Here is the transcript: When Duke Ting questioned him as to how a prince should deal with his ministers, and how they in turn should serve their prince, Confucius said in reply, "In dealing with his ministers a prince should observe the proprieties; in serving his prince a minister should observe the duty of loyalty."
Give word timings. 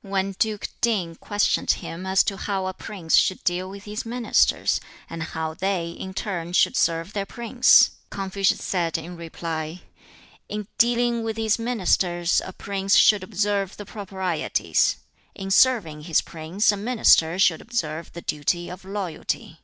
When 0.00 0.32
Duke 0.32 0.66
Ting 0.80 1.14
questioned 1.14 1.70
him 1.70 2.04
as 2.04 2.24
to 2.24 2.36
how 2.36 2.66
a 2.66 2.74
prince 2.74 3.14
should 3.14 3.44
deal 3.44 3.70
with 3.70 3.84
his 3.84 4.04
ministers, 4.04 4.80
and 5.08 5.22
how 5.22 5.54
they 5.54 5.90
in 5.92 6.14
turn 6.14 6.52
should 6.52 6.74
serve 6.76 7.12
their 7.12 7.26
prince, 7.26 7.92
Confucius 8.10 8.60
said 8.64 8.98
in 8.98 9.14
reply, 9.16 9.82
"In 10.48 10.66
dealing 10.78 11.22
with 11.22 11.36
his 11.36 11.60
ministers 11.60 12.42
a 12.44 12.52
prince 12.52 12.96
should 12.96 13.22
observe 13.22 13.76
the 13.76 13.86
proprieties; 13.86 14.96
in 15.32 15.52
serving 15.52 16.00
his 16.02 16.22
prince 16.22 16.72
a 16.72 16.76
minister 16.76 17.38
should 17.38 17.60
observe 17.60 18.12
the 18.14 18.22
duty 18.22 18.68
of 18.68 18.84
loyalty." 18.84 19.60